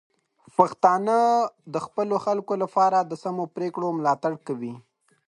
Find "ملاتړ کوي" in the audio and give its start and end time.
3.97-4.73